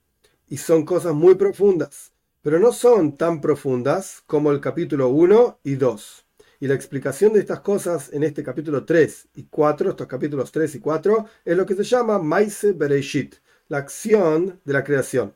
y 0.46 0.56
son 0.56 0.84
cosas 0.84 1.14
muy 1.14 1.34
profundas, 1.34 2.12
pero 2.42 2.60
no 2.60 2.72
son 2.72 3.16
tan 3.16 3.40
profundas 3.40 4.22
como 4.24 4.52
el 4.52 4.60
capítulo 4.60 5.08
1 5.08 5.58
y 5.64 5.74
2. 5.74 6.26
Y 6.60 6.68
la 6.68 6.74
explicación 6.74 7.32
de 7.32 7.40
estas 7.40 7.58
cosas 7.58 8.12
en 8.12 8.22
este 8.22 8.44
capítulo 8.44 8.84
3 8.84 9.30
y 9.34 9.46
4, 9.50 9.90
estos 9.90 10.06
capítulos 10.06 10.52
3 10.52 10.76
y 10.76 10.78
4, 10.78 11.26
es 11.44 11.56
lo 11.56 11.66
que 11.66 11.74
se 11.74 11.82
llama 11.82 12.20
Maise 12.20 12.72
Bereishit, 12.72 13.34
la 13.66 13.78
acción 13.78 14.60
de 14.64 14.72
la 14.72 14.84
creación. 14.84 15.34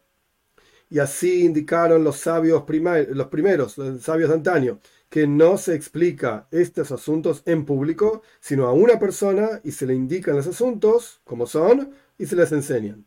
Y 0.88 1.00
así 1.00 1.44
indicaron 1.44 2.04
los 2.04 2.18
sabios 2.18 2.62
los 3.08 3.26
primeros, 3.26 3.76
los 3.76 4.02
sabios 4.02 4.28
de 4.28 4.36
antaño, 4.36 4.78
que 5.08 5.26
no 5.26 5.58
se 5.58 5.74
explica 5.74 6.48
estos 6.50 6.90
asuntos 6.92 7.42
en 7.46 7.64
público, 7.64 8.22
sino 8.40 8.66
a 8.66 8.72
una 8.72 8.98
persona 8.98 9.60
y 9.64 9.72
se 9.72 9.86
le 9.86 9.94
indican 9.94 10.36
los 10.36 10.46
asuntos 10.46 11.20
como 11.24 11.46
son 11.46 11.92
y 12.18 12.26
se 12.26 12.36
les 12.36 12.52
enseñan. 12.52 13.06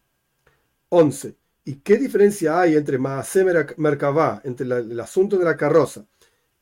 11. 0.90 1.36
¿Y 1.66 1.76
qué 1.76 1.98
diferencia 1.98 2.60
hay 2.62 2.76
entre 2.76 2.98
Maaseh 2.98 3.46
Merkavá, 3.78 4.42
entre 4.44 4.66
el 4.66 5.00
asunto 5.00 5.38
de 5.38 5.46
la 5.46 5.58
carroza, 5.58 6.06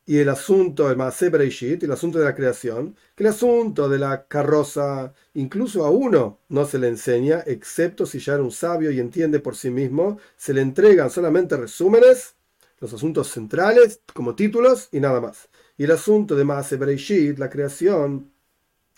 y 0.08 0.18
el 0.20 0.30
asunto 0.30 0.88
del 0.88 0.96
Maaseh 0.96 1.28
Breishit, 1.28 1.82
el 1.82 1.92
asunto 1.92 2.18
de 2.18 2.24
la 2.24 2.34
creación, 2.34 2.96
que 3.14 3.24
el 3.24 3.28
asunto 3.28 3.90
de 3.90 3.98
la 3.98 4.26
carroza 4.26 5.12
incluso 5.34 5.84
a 5.84 5.90
uno 5.90 6.40
no 6.48 6.64
se 6.64 6.78
le 6.78 6.88
enseña, 6.88 7.42
excepto 7.46 8.06
si 8.06 8.18
ya 8.18 8.32
era 8.32 8.42
un 8.42 8.50
sabio 8.50 8.90
y 8.90 9.00
entiende 9.00 9.38
por 9.38 9.54
sí 9.54 9.68
mismo, 9.68 10.18
se 10.38 10.54
le 10.54 10.62
entregan 10.62 11.10
solamente 11.10 11.58
resúmenes, 11.58 12.36
los 12.80 12.92
asuntos 12.92 13.28
centrales 13.28 14.00
como 14.14 14.34
títulos 14.34 14.88
y 14.92 15.00
nada 15.00 15.20
más. 15.20 15.48
Y 15.76 15.84
el 15.84 15.90
asunto 15.90 16.34
de 16.36 16.44
Maaseh 16.44 16.76
Breishit, 16.76 17.38
la 17.38 17.50
creación, 17.50 18.30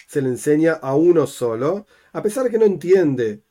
se 0.07 0.23
le 0.23 0.29
enseña 0.29 0.73
a 0.73 0.97
uno 0.97 1.27
solo, 1.27 1.87
a 2.13 2.23
pesar 2.23 2.45
de 2.45 2.51
que 2.51 2.59
no 2.59 2.65
entiende 2.65 3.43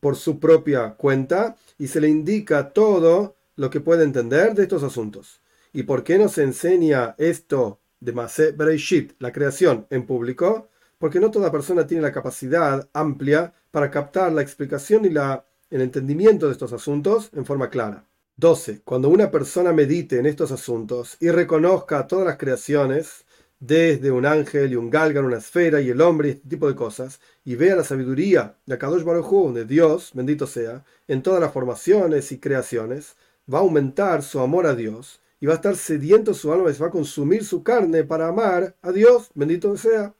por 0.00 0.16
su 0.16 0.40
propia 0.40 0.94
cuenta 0.94 1.56
y 1.78 1.88
se 1.88 2.00
le 2.00 2.08
indica 2.08 2.72
todo 2.72 3.36
lo 3.56 3.68
que 3.68 3.80
puede 3.80 4.04
entender 4.04 4.54
de 4.54 4.62
estos 4.62 4.82
asuntos. 4.82 5.42
¿Y 5.74 5.82
por 5.82 6.04
qué 6.04 6.18
no 6.18 6.28
se 6.28 6.42
enseña 6.42 7.14
esto 7.18 7.80
de 8.00 8.12
Masé 8.12 8.52
Breishit, 8.52 9.12
la 9.18 9.32
creación, 9.32 9.86
en 9.90 10.06
público? 10.06 10.68
Porque 10.98 11.20
no 11.20 11.30
toda 11.30 11.52
persona 11.52 11.86
tiene 11.86 12.02
la 12.02 12.12
capacidad 12.12 12.88
amplia 12.94 13.52
para 13.70 13.90
captar 13.90 14.32
la 14.32 14.40
explicación 14.40 15.04
y 15.04 15.10
la, 15.10 15.44
el 15.68 15.82
entendimiento 15.82 16.46
de 16.46 16.52
estos 16.52 16.72
asuntos 16.72 17.28
en 17.34 17.44
forma 17.44 17.68
clara. 17.68 18.05
12. 18.38 18.82
Cuando 18.84 19.08
una 19.08 19.30
persona 19.30 19.72
medite 19.72 20.18
en 20.18 20.26
estos 20.26 20.52
asuntos 20.52 21.16
y 21.20 21.30
reconozca 21.30 22.06
todas 22.06 22.26
las 22.26 22.36
creaciones, 22.36 23.24
desde 23.58 24.10
un 24.10 24.26
ángel 24.26 24.72
y 24.72 24.76
un 24.76 24.90
galgan, 24.90 25.24
una 25.24 25.38
esfera 25.38 25.80
y 25.80 25.88
el 25.88 26.02
hombre 26.02 26.28
y 26.28 26.32
este 26.32 26.48
tipo 26.50 26.68
de 26.68 26.74
cosas, 26.74 27.18
y 27.46 27.54
vea 27.54 27.76
la 27.76 27.84
sabiduría 27.84 28.58
de 28.66 28.76
Kadosh 28.76 29.04
Baruj 29.04 29.54
de 29.54 29.64
Dios, 29.64 30.10
bendito 30.12 30.46
sea, 30.46 30.84
en 31.08 31.22
todas 31.22 31.40
las 31.40 31.54
formaciones 31.54 32.30
y 32.30 32.38
creaciones, 32.38 33.16
va 33.52 33.58
a 33.58 33.62
aumentar 33.62 34.22
su 34.22 34.38
amor 34.40 34.66
a 34.66 34.74
Dios 34.74 35.22
y 35.40 35.46
va 35.46 35.54
a 35.54 35.56
estar 35.56 35.74
sediento 35.74 36.34
su 36.34 36.52
alma 36.52 36.70
y 36.70 36.74
se 36.74 36.82
va 36.82 36.88
a 36.88 36.90
consumir 36.90 37.42
su 37.42 37.62
carne 37.62 38.04
para 38.04 38.28
amar 38.28 38.76
a 38.82 38.92
Dios, 38.92 39.30
bendito 39.34 39.74
sea, 39.78 40.14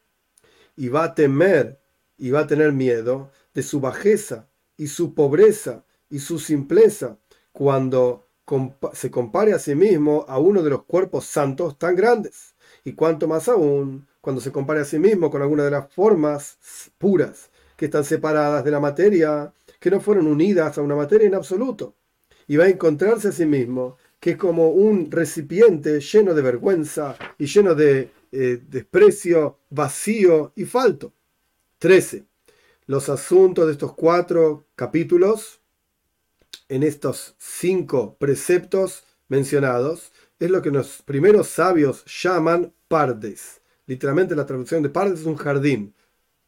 y 0.75 0.89
va 0.89 1.05
a 1.05 1.15
temer 1.15 1.79
y 2.17 2.31
va 2.31 2.41
a 2.41 2.47
tener 2.47 2.73
miedo 2.73 3.31
de 3.53 3.63
su 3.63 3.81
bajeza 3.81 4.49
y 4.79 4.87
su 4.87 5.15
pobreza 5.15 5.85
y 6.09 6.21
su 6.21 6.39
simpleza 6.39 7.19
cuando 7.57 8.27
se 8.93 9.11
compare 9.11 9.55
a 9.55 9.59
sí 9.59 9.75
mismo 9.75 10.27
a 10.29 10.39
uno 10.39 10.63
de 10.63 10.69
los 10.69 10.85
cuerpos 10.85 11.25
santos 11.25 11.79
tan 11.79 11.97
grandes. 11.97 12.55
Y 12.85 12.93
cuanto 12.93 13.27
más 13.27 13.49
aún 13.49 14.07
cuando 14.21 14.43
se 14.43 14.53
compare 14.53 14.81
a 14.81 14.85
sí 14.85 14.99
mismo 14.99 15.31
con 15.31 15.41
alguna 15.41 15.65
de 15.65 15.71
las 15.71 15.91
formas 15.91 16.59
puras 16.99 17.51
que 17.79 17.87
están 17.87 18.05
separadas 18.05 18.63
de 18.63 18.71
la 18.71 18.79
materia, 18.79 19.55
que 19.81 19.91
no 19.91 20.01
fueron 20.01 20.27
unidas 20.27 20.77
a 20.77 20.83
una 20.83 20.97
materia 20.97 21.29
en 21.29 21.35
absoluto. 21.35 21.95
Y 22.47 22.59
va 22.59 22.65
a 22.65 22.69
encontrarse 22.69 23.29
a 23.29 23.33
sí 23.33 23.47
mismo 23.47 23.97
que 24.21 24.33
es 24.33 24.37
como 24.37 24.69
un 24.69 25.11
recipiente 25.11 25.99
lleno 26.01 26.35
de 26.35 26.43
vergüenza 26.43 27.17
y 27.39 27.47
lleno 27.47 27.75
de 27.75 28.11
eh, 28.33 28.61
desprecio, 28.69 29.61
vacío 29.71 30.53
y 30.57 30.67
falto. 30.67 31.15
13. 31.79 32.27
Los 32.85 33.09
asuntos 33.09 33.65
de 33.65 33.73
estos 33.73 33.95
cuatro 33.95 34.67
capítulos, 34.75 35.63
en 36.69 36.83
estos 36.83 37.35
cinco 37.39 38.17
preceptos 38.19 39.05
mencionados, 39.29 40.13
es 40.39 40.51
lo 40.51 40.63
que 40.63 40.71
los 40.71 41.03
primeros 41.03 41.49
sabios 41.49 42.05
llaman 42.05 42.73
pardes. 42.89 43.61
Literalmente 43.87 44.37
la 44.37 44.47
traducción 44.47 44.83
de 44.83 44.91
pardes 44.91 45.21
es 45.21 45.27
un 45.27 45.37
jardín, 45.37 45.95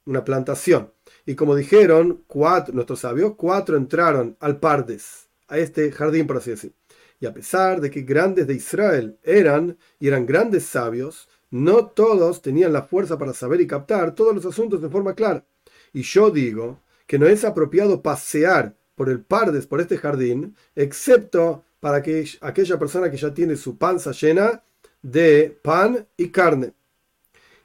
una 0.05 0.25
plantación. 0.25 0.93
Y 1.25 1.35
como 1.35 1.55
dijeron 1.55 2.25
cuatro, 2.27 2.75
nuestros 2.75 3.01
sabios, 3.01 3.35
cuatro 3.37 3.77
entraron 3.77 4.37
al 4.41 4.59
pardes, 4.59 5.29
a 5.47 5.59
este 5.59 5.93
jardín, 5.93 6.27
por 6.27 6.39
así 6.39 6.51
decir. 6.51 6.75
Y 7.21 7.27
a 7.27 7.33
pesar 7.33 7.81
de 7.81 7.91
que 7.91 8.03
grandes 8.03 8.47
de 8.47 8.55
Israel 8.55 9.19
eran 9.23 9.79
y 9.99 10.09
eran 10.09 10.27
grandes 10.27 10.65
sabios, 10.65 11.29
no 11.51 11.87
todos 11.87 12.43
tenían 12.43 12.73
la 12.73 12.83
fuerza 12.83 13.19
para 13.19 13.33
saber 13.33 13.61
y 13.61 13.67
captar 13.67 14.15
todos 14.15 14.35
los 14.35 14.47
asuntos 14.47 14.81
de 14.83 14.89
forma 14.89 15.15
clara. 15.15 15.45
Y 15.93 16.03
yo 16.03 16.31
digo 16.31 16.81
que 17.07 17.19
no 17.19 17.27
es 17.27 17.45
apropiado 17.45 18.03
pasear 18.03 18.77
por 18.99 19.09
el 19.09 19.21
Pardes, 19.21 19.67
por 19.67 19.81
este 19.81 19.97
jardín, 19.97 20.55
excepto 20.77 21.65
para 21.81 22.03
que 22.03 22.29
aquella 22.43 22.79
persona 22.79 23.11
que 23.11 23.17
ya 23.17 23.33
tiene 23.33 23.57
su 23.57 23.79
panza 23.79 24.13
llena 24.13 24.63
de 25.01 25.59
pan 25.63 26.07
y 26.19 26.29
carne. 26.29 26.75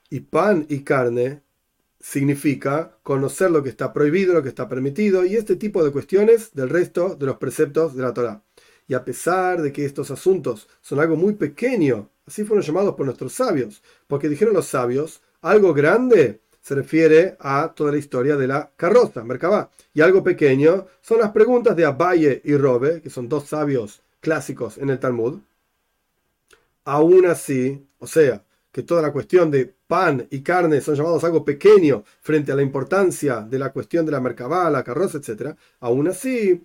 Y 0.10 0.22
pan 0.22 0.66
y 0.70 0.84
carne 0.84 1.42
significa 2.00 2.98
conocer 3.02 3.50
lo 3.50 3.64
que 3.64 3.70
está 3.70 3.92
prohibido, 3.92 4.34
lo 4.34 4.44
que 4.44 4.50
está 4.50 4.70
permitido 4.70 5.26
y 5.26 5.36
este 5.36 5.56
tipo 5.56 5.84
de 5.84 5.92
cuestiones 5.92 6.54
del 6.54 6.70
resto 6.70 7.16
de 7.16 7.26
los 7.26 7.38
preceptos 7.38 7.96
de 7.96 8.04
la 8.04 8.14
Torah. 8.14 8.44
Y 8.88 8.94
a 8.94 9.04
pesar 9.04 9.62
de 9.62 9.74
que 9.74 9.86
estos 9.86 10.12
asuntos 10.12 10.70
son 10.82 11.00
algo 11.00 11.16
muy 11.16 11.34
pequeño, 11.34 12.10
así 12.28 12.44
fueron 12.44 12.64
llamados 12.64 12.96
por 12.96 13.06
nuestros 13.06 13.34
sabios, 13.34 13.82
porque 14.08 14.30
dijeron 14.30 14.54
los 14.54 14.68
sabios, 14.68 15.22
algo 15.42 15.74
grande 15.74 16.42
se 16.64 16.76
refiere 16.76 17.36
a 17.42 17.74
toda 17.76 17.92
la 17.92 17.98
historia 17.98 18.38
de 18.38 18.48
la 18.48 18.72
carroza, 18.78 19.24
Merkabah, 19.24 19.70
y 19.94 20.00
algo 20.00 20.24
pequeño 20.24 20.88
son 21.02 21.20
las 21.20 21.32
preguntas 21.32 21.76
de 21.76 21.84
Abaye 21.84 22.42
y 22.46 22.56
Robe, 22.56 23.02
que 23.02 23.10
son 23.10 23.28
dos 23.28 23.50
sabios 23.50 24.02
clásicos 24.22 24.78
en 24.78 24.90
el 24.90 24.98
Talmud. 24.98 25.40
Aún 26.86 27.26
así, 27.26 27.86
o 28.00 28.08
sea, 28.08 28.44
que 28.72 28.82
toda 28.82 29.02
la 29.02 29.12
cuestión 29.12 29.52
de 29.52 29.74
pan 29.88 30.26
y 30.32 30.42
carne 30.42 30.80
son 30.80 30.96
llamados 30.96 31.24
algo 31.26 31.44
pequeño 31.44 32.06
frente 32.22 32.54
a 32.54 32.56
la 32.56 32.64
importancia 32.64 33.42
de 33.42 33.60
la 33.60 33.74
cuestión 33.74 34.06
de 34.06 34.14
la 34.14 34.22
Merkabah, 34.22 34.72
la 34.72 34.86
carroza, 34.86 35.18
etc. 35.18 35.56
Aún 35.82 36.08
así, 36.08 36.64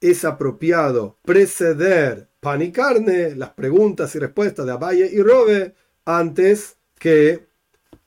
es 0.00 0.24
apropiado 0.24 1.18
preceder 1.22 2.28
pan 2.40 2.62
y 2.62 2.72
carne, 2.72 3.36
las 3.36 3.50
preguntas 3.50 4.12
y 4.16 4.18
respuestas 4.18 4.66
de 4.66 4.72
Abaye 4.72 5.08
y 5.12 5.22
Robe, 5.22 5.74
antes 6.04 6.76
que 6.98 7.49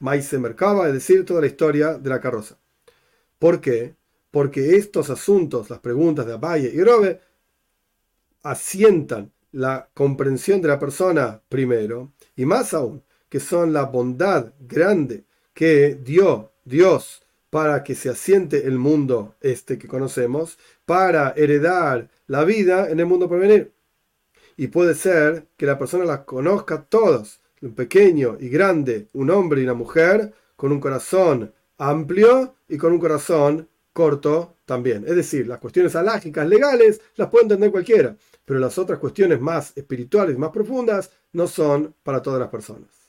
Maise 0.03 0.37
Merkaba, 0.37 0.87
es 0.87 0.93
decir, 0.93 1.23
toda 1.23 1.39
la 1.39 1.47
historia 1.47 1.93
de 1.93 2.09
la 2.09 2.19
carroza. 2.19 2.57
¿Por 3.39 3.61
qué? 3.61 3.95
Porque 4.31 4.75
estos 4.75 5.09
asuntos, 5.09 5.69
las 5.69 5.79
preguntas 5.79 6.25
de 6.25 6.33
Abaye 6.33 6.69
y 6.73 6.83
Robe, 6.83 7.21
asientan 8.41 9.31
la 9.53 9.87
comprensión 9.93 10.61
de 10.61 10.67
la 10.67 10.77
persona 10.77 11.41
primero, 11.47 12.11
y 12.35 12.45
más 12.45 12.73
aún, 12.73 13.01
que 13.29 13.39
son 13.39 13.71
la 13.71 13.83
bondad 13.83 14.51
grande 14.59 15.23
que 15.53 15.95
dio 15.95 16.51
Dios 16.65 17.21
para 17.49 17.81
que 17.85 17.95
se 17.95 18.09
asiente 18.09 18.67
el 18.67 18.77
mundo 18.79 19.35
este 19.39 19.77
que 19.77 19.87
conocemos, 19.87 20.59
para 20.85 21.33
heredar 21.37 22.09
la 22.27 22.43
vida 22.43 22.89
en 22.89 22.99
el 22.99 23.05
mundo 23.05 23.29
por 23.29 23.39
venir. 23.39 23.71
Y 24.57 24.67
puede 24.67 24.95
ser 24.95 25.47
que 25.55 25.65
la 25.65 25.79
persona 25.79 26.03
las 26.03 26.21
conozca 26.25 26.83
todos, 26.83 27.39
un 27.63 27.73
pequeño 27.73 28.37
y 28.39 28.49
grande, 28.49 29.07
un 29.13 29.29
hombre 29.29 29.61
y 29.61 29.63
una 29.63 29.73
mujer, 29.73 30.33
con 30.55 30.71
un 30.71 30.79
corazón 30.79 31.53
amplio 31.77 32.55
y 32.67 32.77
con 32.77 32.93
un 32.93 32.99
corazón 32.99 33.67
corto 33.91 34.57
también. 34.65 35.05
Es 35.07 35.15
decir, 35.15 35.47
las 35.47 35.59
cuestiones 35.59 35.95
alágicas, 35.95 36.47
legales, 36.47 37.01
las 37.15 37.29
puede 37.29 37.43
entender 37.43 37.71
cualquiera, 37.71 38.15
pero 38.45 38.59
las 38.59 38.77
otras 38.77 38.99
cuestiones 38.99 39.39
más 39.39 39.75
espirituales, 39.75 40.37
más 40.37 40.51
profundas, 40.51 41.11
no 41.31 41.47
son 41.47 41.95
para 42.03 42.21
todas 42.21 42.39
las 42.39 42.49
personas. 42.49 43.02